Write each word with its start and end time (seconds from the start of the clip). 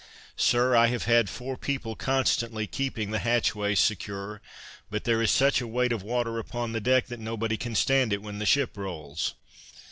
"Sir, 0.35 0.75
I 0.75 0.87
have 0.87 1.03
had 1.03 1.29
four 1.29 1.55
people 1.57 1.95
constantly 1.95 2.65
keeping 2.65 3.11
the 3.11 3.19
hatchways 3.19 3.79
secure, 3.79 4.41
but 4.89 5.03
there 5.03 5.21
is 5.21 5.29
such 5.29 5.61
a 5.61 5.67
weight 5.67 5.91
of 5.91 6.01
water 6.01 6.39
upon 6.39 6.71
the 6.71 6.81
deck 6.81 7.05
that 7.05 7.19
nobody 7.19 7.55
can 7.55 7.75
stand 7.75 8.11
it 8.11 8.23
when 8.23 8.39
the 8.39 8.47
ship 8.47 8.75
rolls." 8.77 9.35